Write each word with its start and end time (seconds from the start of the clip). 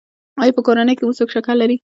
ایا 0.41 0.55
په 0.57 0.61
کورنۍ 0.67 0.93
کې 0.97 1.03
مو 1.05 1.13
څوک 1.19 1.29
شکر 1.35 1.55
لري؟ 1.61 1.75